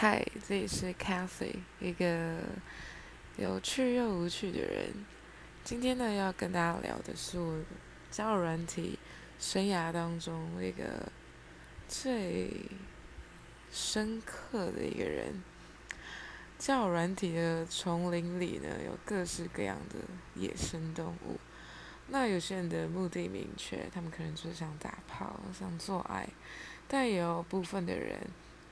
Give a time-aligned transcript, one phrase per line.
[0.00, 2.36] 嗨，这里是 Cathy，一个
[3.36, 4.92] 有趣又无趣的人。
[5.64, 7.58] 今天呢，要跟大家聊的是我
[8.08, 8.96] 交友软体
[9.40, 11.10] 生涯当中一个
[11.88, 12.48] 最
[13.72, 15.42] 深刻的一个人。
[16.60, 19.96] 交友软体的丛林里呢，有各式各样的
[20.40, 21.40] 野生动物。
[22.06, 26.28] 那有些人的目的明确，他们可能就是想打炮、想做爱，
[26.86, 28.16] 但也有部分的人。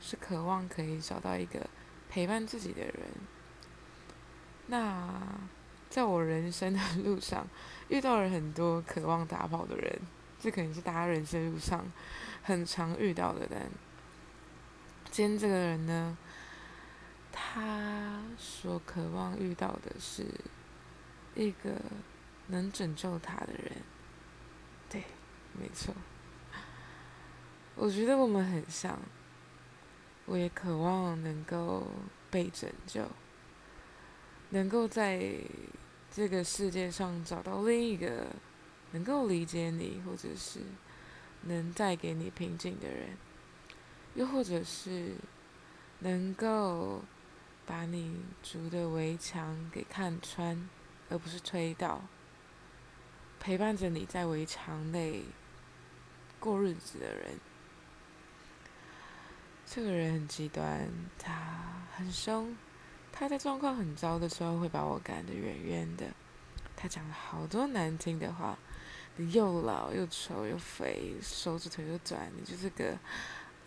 [0.00, 1.68] 是渴望可以找到一个
[2.08, 2.94] 陪伴自己的人。
[4.66, 5.38] 那
[5.88, 7.46] 在我人生的路上，
[7.88, 10.00] 遇到了很多渴望打跑的人，
[10.40, 11.84] 这可能是大家人生路上
[12.42, 13.70] 很常遇到的人。
[15.10, 16.16] 今天这个人呢，
[17.32, 20.24] 他所渴望遇到的是
[21.34, 21.74] 一个
[22.46, 23.82] 能拯救他的人。
[24.88, 25.04] 对，
[25.60, 25.92] 没错。
[27.74, 28.98] 我觉得我们很像。
[30.26, 31.86] 我也渴望能够
[32.30, 33.04] 被拯救，
[34.50, 35.34] 能够在
[36.10, 38.26] 这个世界上找到另一个
[38.92, 40.60] 能够理解你，或者是
[41.42, 43.16] 能带给你平静的人，
[44.14, 45.14] 又或者是
[46.00, 47.02] 能够
[47.66, 50.68] 把你筑的围墙给看穿，
[51.08, 52.02] 而不是推倒，
[53.38, 55.22] 陪伴着你在围墙内
[56.38, 57.38] 过日子的人。
[59.72, 61.32] 这个人很极端，他
[61.94, 62.56] 很凶，
[63.12, 66.06] 他在状况很糟的时候会把我赶得远远的。
[66.74, 68.58] 他讲了好多难听的话，
[69.14, 72.98] 你又老又丑又肥，手指腿又短，你就是个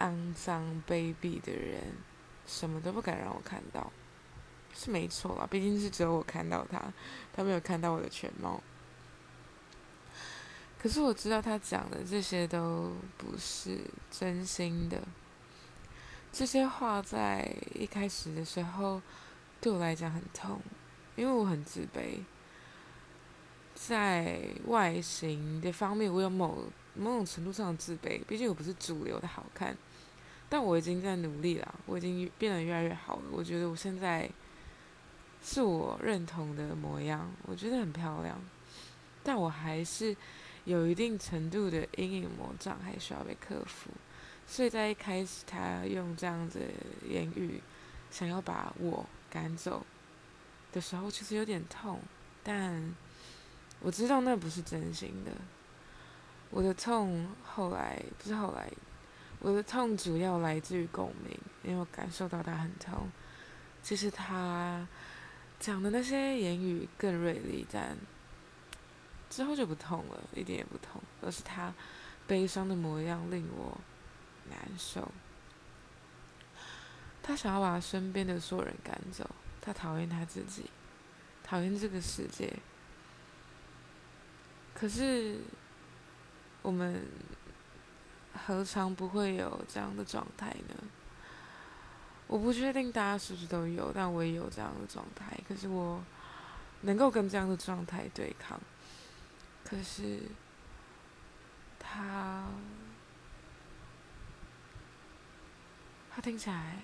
[0.00, 1.80] 肮脏卑鄙的人，
[2.48, 3.92] 什么都不敢让我看到，
[4.74, 6.82] 是没错啦，毕竟是只有我看到他，
[7.32, 8.60] 他没有看到我的全貌。
[10.80, 13.78] 可是我知道他讲的这些都不是
[14.10, 15.00] 真心的。
[16.32, 19.00] 这些话在一开始的时候
[19.60, 20.58] 对我来讲很痛，
[21.14, 22.20] 因为我很自卑。
[23.74, 29.76] 在外形的方面，我有某某种程度上的自卑，毕竟我不是主流的好看。
[30.48, 33.22] 但我已经在努力了，我已经变得越来越好了。
[33.30, 34.28] 我觉得我现在
[35.42, 38.38] 是我认同的模样，我觉得很漂亮。
[39.22, 40.16] 但我还是
[40.64, 43.90] 有一定程度的阴影魔障，还需要被克服。
[44.52, 46.60] 所以在一开始，他用这样子
[47.08, 47.58] 言语
[48.10, 49.86] 想要把我赶走
[50.72, 51.98] 的时候，其实有点痛，
[52.44, 52.94] 但
[53.80, 55.32] 我知道那不是真心的。
[56.50, 58.70] 我的痛后来不是后来，
[59.38, 63.10] 我的痛主要来自于共鸣，因为我感受到他很痛。
[63.82, 64.86] 其实他
[65.58, 67.96] 讲的那些言语更锐利，但
[69.30, 71.72] 之后就不痛了，一点也不痛，而是他
[72.26, 73.80] 悲伤的模样令我。
[74.50, 75.10] 难受。
[77.22, 79.28] 他想要把身边的所有人赶走，
[79.60, 80.68] 他讨厌他自己，
[81.44, 82.52] 讨厌这个世界。
[84.74, 85.38] 可是，
[86.62, 87.06] 我们
[88.46, 90.74] 何尝不会有这样的状态呢？
[92.26, 95.38] 我不确定大家是不是都有，但我也有这样的状态。
[95.46, 96.02] 可是我
[96.80, 98.60] 能够跟这样的状态对抗。
[99.64, 100.22] 可是，
[101.78, 102.48] 他。
[106.14, 106.76] 他听起来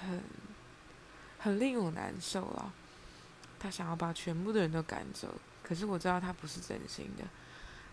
[0.00, 0.20] 很
[1.38, 2.72] 很令我难受了。
[3.58, 7.24] 他想要把全部的人都赶走，可是我知道他不是真心的。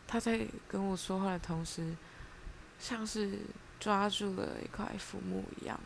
[0.08, 1.96] 他在跟我说话的同时，
[2.80, 3.40] 像是
[3.80, 5.80] 抓住了一块浮木一样。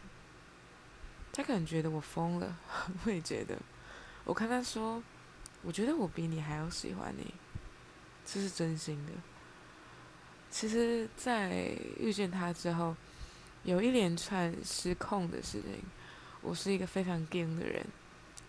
[1.31, 2.57] 他可能觉得我疯了，
[3.05, 3.55] 我也觉得。
[4.23, 5.03] 我看他说
[5.61, 7.33] ：“我觉得我比你还要喜欢你。”
[8.25, 9.11] 这是真心的。
[10.49, 12.95] 其实，在遇见他之后。
[13.65, 15.83] 有一连串失控的事情。
[16.41, 17.83] 我是一个非常硬的人，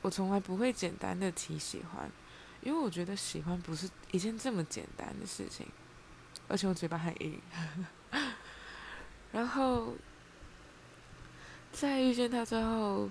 [0.02, 2.10] 我从来不会简单的提喜欢，
[2.60, 5.66] 因为我觉得喜欢不是一件这么简单的事情，
[6.46, 7.40] 而且我嘴巴很硬。
[9.32, 9.94] 然后
[11.72, 13.10] 在遇见他之后，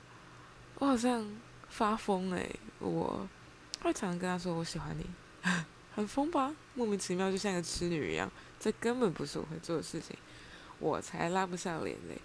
[0.77, 1.27] 我好像
[1.67, 3.27] 发疯诶，我
[3.81, 5.03] 会常常跟他说我喜欢你，
[5.95, 6.53] 很疯吧？
[6.75, 10.15] 莫名其妙，就像一个痴女一样，这根本不是我会做的事情。
[10.85, 12.21] 我才拉不下脸嘞，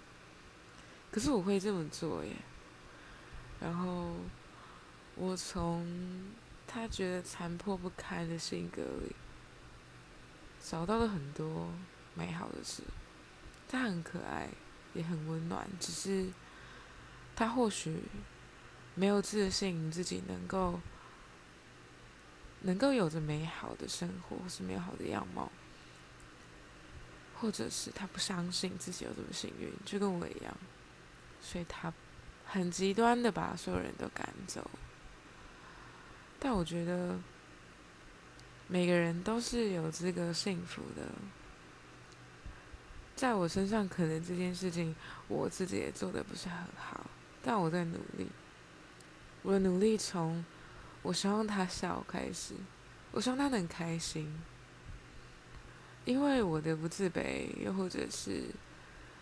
[1.11, 2.31] 可是我会这么做耶。
[3.59, 4.13] 然后
[5.15, 6.31] 我从
[6.67, 9.15] 他觉得残破不堪的性格里
[10.63, 11.69] 找到了很多
[12.13, 12.83] 美好的事。
[13.67, 14.49] 他很可爱，
[14.93, 16.29] 也很温暖，只是
[17.35, 18.03] 他或许
[18.93, 20.79] 没有自信自己能够
[22.59, 25.51] 能够有着美好的生活或是美好的样貌。
[27.41, 30.55] 或者是他不相信自己有这么幸运，就跟我一样，
[31.41, 31.91] 所以他
[32.45, 34.69] 很极端的把所有人都赶走。
[36.39, 37.19] 但我觉得
[38.67, 41.07] 每个人都是有资格幸福的。
[43.15, 44.95] 在我身上，可能这件事情
[45.27, 47.09] 我自己也做的不是很好，
[47.41, 48.27] 但我在努力。
[49.41, 50.45] 我的努力从
[51.01, 52.53] 我希望他笑开始，
[53.11, 54.31] 我希望他能开心。
[56.03, 58.45] 因为我的不自卑，又或者是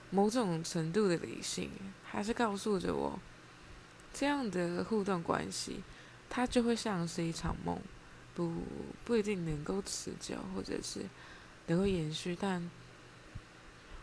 [0.10, 1.70] 某种程度的理性，
[2.04, 3.20] 还是告诉着我，
[4.14, 5.84] 这样的互动关系，
[6.30, 7.78] 它就会像是一场梦，
[8.34, 8.64] 不
[9.04, 11.02] 不一定能够持久，或者是
[11.68, 12.36] 能够延续。
[12.40, 12.70] 但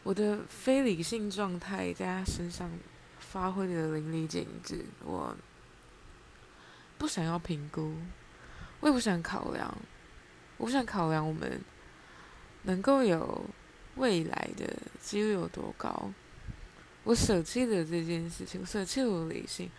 [0.03, 2.71] 我的非理性状态在他身上
[3.19, 5.35] 发挥的淋漓尽致，我
[6.99, 7.95] 不想要评估，
[8.81, 9.75] 我也不想考量，
[10.59, 11.59] 我不想考量我们。
[12.67, 13.45] 能够有
[13.97, 16.13] 未来的几率有多高？
[17.05, 19.71] 我舍弃了这件事情，舍弃了我理性，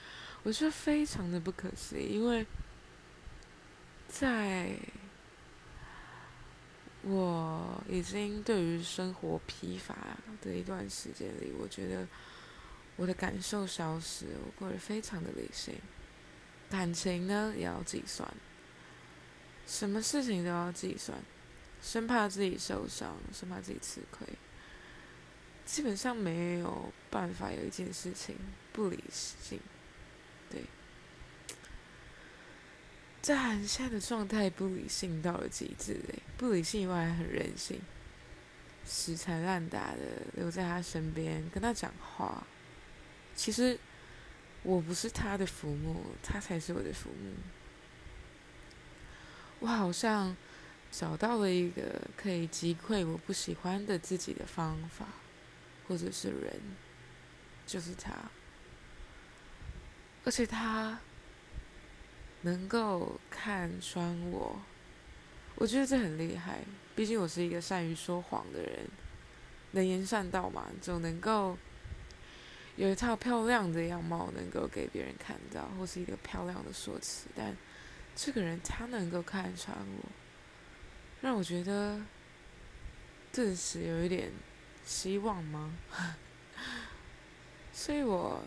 [0.44, 2.14] 我觉得非常的不可思议。
[2.14, 2.46] 因为
[4.08, 4.72] 在
[7.04, 9.96] 我已经对于生活疲乏
[10.42, 12.08] 的一段时间里，我觉得
[12.96, 15.76] 我的感受消失，我过得非常的理性，
[16.70, 18.28] 感情呢也要计算，
[19.68, 21.18] 什么事情都要计算。
[21.82, 24.28] 生怕自己受伤，生怕自己吃亏，
[25.66, 28.36] 基本上没有办法有一件事情
[28.74, 29.60] 不理性。
[30.50, 30.64] 对，
[33.22, 36.00] 在现在的状态不理性到了极致，
[36.38, 37.80] 不理性以外很任性，
[38.84, 42.46] 死缠烂打的留在他身边跟他讲话。
[43.36, 43.80] 其实
[44.64, 47.34] 我不是他的父母，他才是我的父母。
[49.60, 50.36] 我好像。
[50.92, 55.06] 找到了一个可以击溃我不喜欢的自己的方法，
[55.88, 56.60] 或者是人，
[57.66, 58.14] 就是他。
[60.24, 61.00] 而且他
[62.42, 64.60] 能够看穿我，
[65.56, 66.62] 我觉得这很厉害。
[66.96, 68.88] 毕竟我是一个善于说谎的人，
[69.72, 71.58] 能言善道嘛，总能够
[72.76, 77.28] 有一套漂亮的样貌能够给别人看到，或是一个漂亮的说辞。
[77.36, 77.56] 但
[78.16, 80.10] 这个人他能够看穿我。
[81.22, 82.00] 让我觉得
[83.34, 84.32] 顿时有一点
[84.86, 85.76] 希望吗？
[87.74, 88.44] 所以我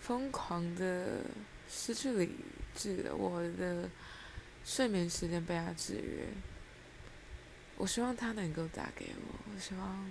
[0.00, 1.20] 疯狂的
[1.68, 2.36] 失去理
[2.74, 3.88] 智了，我的
[4.64, 6.26] 睡眠时间被他制约。
[7.76, 10.06] 我希望他能够打给我，我希望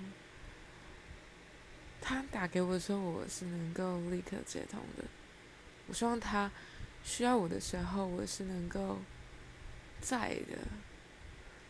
[2.01, 5.06] 他打给我的时候，我是能够立刻接通的。
[5.88, 6.51] 我希望他
[7.03, 9.00] 需要我的时候，我是能够
[10.01, 10.57] 在的。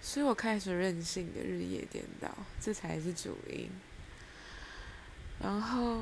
[0.01, 3.69] 所以我开始任性的日夜颠倒，这才是主因。
[5.39, 6.01] 然后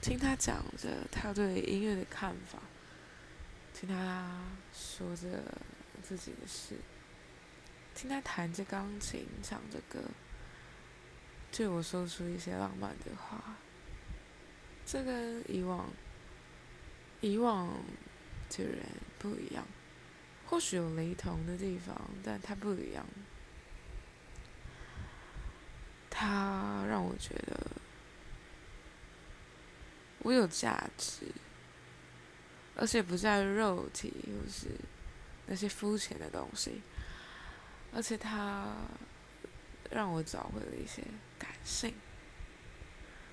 [0.00, 2.58] 听他讲着他对音乐的看法，
[3.72, 4.42] 听他
[4.72, 5.42] 说着
[6.02, 6.76] 自己的事，
[7.94, 10.00] 听他弹着钢琴唱着歌，
[11.52, 13.56] 对我说出一些浪漫的话。
[14.84, 15.88] 这跟以往
[17.20, 17.82] 以往
[18.50, 18.84] 的人
[19.18, 19.64] 不一样。
[20.54, 23.04] 或许有雷同的地方，但他不一样。
[26.08, 27.68] 他让我觉得
[30.20, 31.26] 我有价值，
[32.76, 34.68] 而且不在肉体或是
[35.48, 36.80] 那些肤浅的东西，
[37.92, 38.76] 而且他
[39.90, 41.02] 让我找回了一些
[41.36, 41.92] 感性，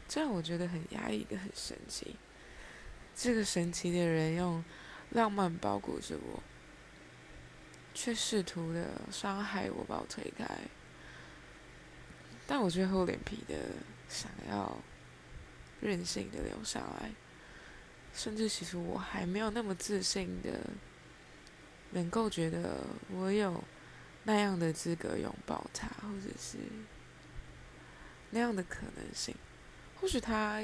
[0.07, 2.15] 这让我觉得很压抑的很神奇。
[3.15, 4.63] 这个神奇的人用
[5.11, 6.41] 浪漫包裹着我。
[7.93, 10.47] 却试图的伤害我，把我推开。
[12.47, 13.55] 但我却厚脸皮的
[14.09, 14.77] 想要
[15.79, 17.11] 任性的留下来，
[18.13, 20.59] 甚至其实我还没有那么自信的，
[21.91, 22.79] 能够觉得
[23.09, 23.63] 我有
[24.23, 26.57] 那样的资格拥抱他，或者是
[28.31, 29.35] 那样的可能性。
[29.99, 30.63] 或许他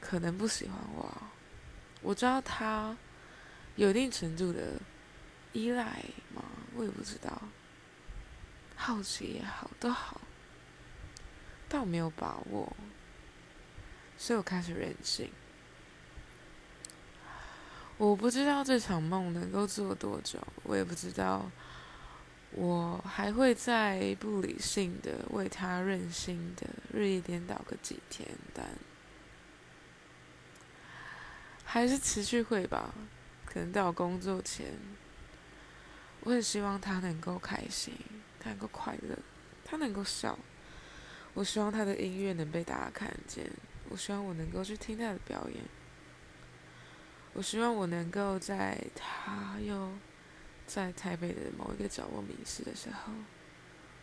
[0.00, 1.22] 可能不喜欢我，
[2.00, 2.96] 我知道他
[3.76, 4.80] 有一定程度的。
[5.54, 6.02] 依赖
[6.34, 6.42] 吗？
[6.74, 7.42] 我也不知道。
[8.74, 10.20] 好奇也好，都好，
[11.68, 12.74] 但我没有把握，
[14.18, 15.30] 所以我开始任性。
[17.96, 21.48] 我不知道这场梦能够做多久，我也不知道
[22.50, 28.66] 我还会在不理性的为他任性的日夜颠倒个几天，但
[31.64, 32.92] 还是持续会吧，
[33.46, 34.76] 可能到工作前。
[36.24, 37.94] 我很希望他能够开心，
[38.38, 39.18] 他能够快乐，
[39.64, 40.38] 他能够笑。
[41.34, 43.50] 我希望他的音乐能被大家看见，
[43.88, 45.64] 我希望我能够去听他的表演。
[47.32, 49.90] 我希望我能够在他又
[50.66, 53.12] 在台北的某一个角落迷失的时候，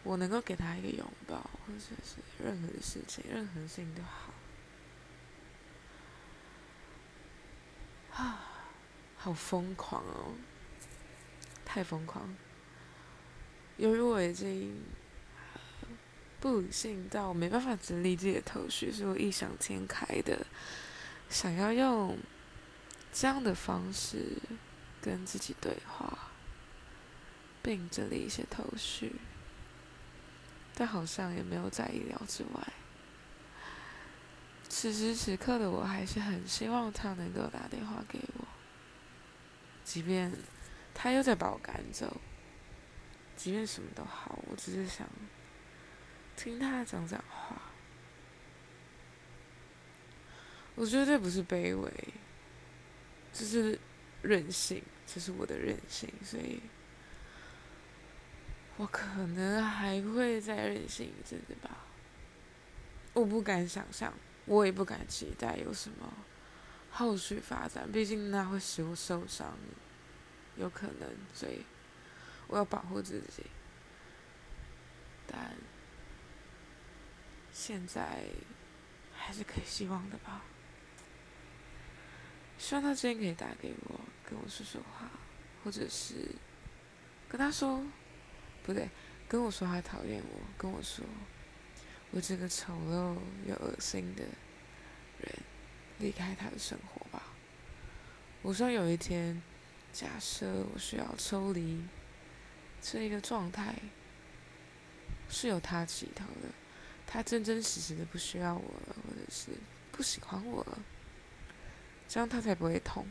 [0.04, 4.34] 我能够给他一个拥抱，或者是任何的事情，任何事情都好。
[8.12, 8.42] 啊，
[9.16, 10.34] 好疯狂哦！
[11.70, 12.36] 太疯狂。
[13.78, 14.76] 由于我已经
[16.40, 20.48] 不理性到没办法整理自己的头绪，所以我异想天开的
[21.30, 22.18] 想要用。
[23.12, 24.38] 这样的方式
[25.02, 26.30] 跟自己对话，
[27.64, 29.16] 并整理一些头绪，
[30.76, 32.68] 但好像也没有在意料之外。
[34.70, 38.46] 此时此刻的我还是很希望他能够打电话给我，
[39.84, 40.32] 即便
[40.94, 42.18] 他又在把我赶走，
[43.36, 45.08] 即便什么都好，我只是想
[46.36, 47.62] 听他讲讲话。
[50.76, 51.92] 我绝对不是卑微。
[53.32, 53.80] 这是
[54.24, 56.60] 任性，这是我的任性，所以
[58.76, 61.86] 我可能还会再任性一阵子吧。
[63.14, 64.12] 我不敢想象，
[64.46, 66.12] 我也不敢期待有什么
[66.90, 69.56] 后续发展，毕竟那会使我受伤，
[70.60, 71.64] 有可能，所以
[72.48, 73.44] 我要保护自己。
[75.26, 75.56] 但
[77.52, 78.24] 现在
[79.16, 80.44] 还是可以希望的吧。
[82.58, 85.10] 希望他今天可以打给我，跟我说说话，
[85.64, 86.36] 或者是
[87.30, 87.82] 跟他说，
[88.64, 88.90] 不对，
[89.30, 91.06] 跟我说他讨厌我，跟我说
[92.12, 93.16] 我这个丑陋
[93.48, 94.24] 又恶心的
[95.22, 95.34] 人
[96.00, 97.24] 离开他的生活吧。
[98.42, 99.42] 我说有一天，
[99.92, 101.84] 假设我需要抽离
[102.82, 103.76] 这一个状态，
[105.30, 106.50] 是由他起头的，
[107.06, 109.52] 他真真实实的不需要我了，或者是
[109.92, 110.80] 不喜欢我了。
[112.08, 113.06] 这样他才不会痛。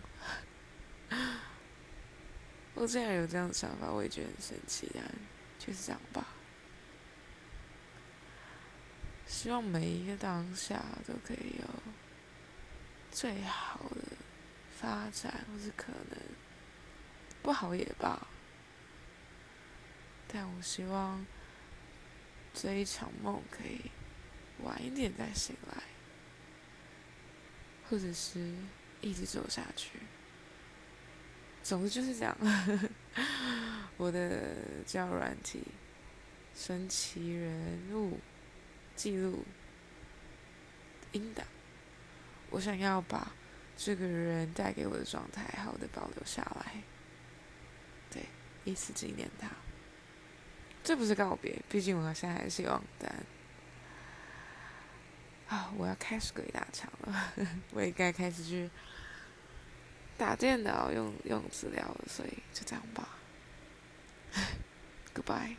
[2.75, 4.91] 我竟然有这样的想法，我也觉得很神奇。
[4.95, 5.05] 但
[5.59, 6.27] 就是这样吧。
[9.27, 11.69] 希望每一个当下都可以有
[13.11, 14.17] 最好的
[14.71, 16.19] 发展，或是可能
[17.43, 18.27] 不好也罢。
[20.27, 21.27] 但我希望
[22.53, 23.91] 这一场梦可以
[24.63, 25.83] 晚一点再醒来，
[27.89, 28.53] 或者是。
[29.01, 29.91] 一直走下去，
[31.63, 32.37] 总之就是这样。
[33.97, 35.63] 我的交友软体，
[36.53, 38.19] 神奇人物
[38.97, 39.45] 记录
[41.13, 41.47] 音档，
[42.51, 43.31] 我想要把
[43.77, 46.83] 这个人带给我的状态好的保留下来，
[48.65, 49.49] 以此纪念他。
[50.85, 53.15] 这不是告别，毕竟我现在还是有单。
[55.49, 55.73] 啊！
[55.79, 57.33] 我要开始鬼打墙了，
[57.73, 58.71] 我也该开始去
[60.19, 63.09] 打电脑、用用资料了，所以就这样吧。
[65.15, 65.57] Goodbye。